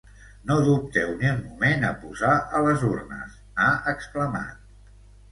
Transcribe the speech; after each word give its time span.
No 0.51 0.55
dubteu 0.67 1.09
ni 1.17 1.27
un 1.31 1.41
moment 1.49 1.85
a 1.89 1.91
posar 2.05 2.31
a 2.59 2.61
les 2.67 2.85
urnes, 2.87 3.35
ha 3.65 3.69
exclamat. 3.93 4.65